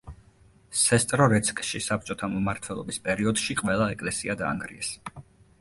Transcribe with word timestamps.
სესტრორეცკში 0.83 1.81
საბჭოთა 1.89 2.29
მმართველობის 2.37 2.99
პერიოდში 3.09 3.59
ყველა 3.63 3.91
ეკლესია 3.97 4.39
დაანგრიეს. 4.45 4.91